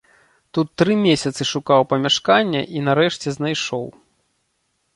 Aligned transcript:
Тут 0.57 0.67
тры 0.81 0.95
месяцы 1.07 1.41
шукаў 1.51 1.85
памяшканне 1.93 2.61
і 2.79 2.83
нарэшце 2.89 3.29
знайшоў. 3.39 3.85